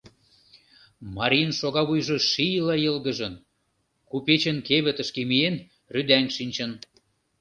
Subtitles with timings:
[1.17, 3.33] Марийын шогавуйжо шийла йылгыжын,
[4.09, 5.55] купечын, кевытыште киен,
[5.93, 6.71] рӱдаҥ шинчын.